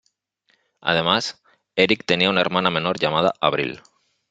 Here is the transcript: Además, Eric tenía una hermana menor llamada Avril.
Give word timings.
Además, 0.81 1.43
Eric 1.75 2.05
tenía 2.07 2.31
una 2.31 2.41
hermana 2.41 2.71
menor 2.71 2.97
llamada 2.97 3.35
Avril. 3.39 3.83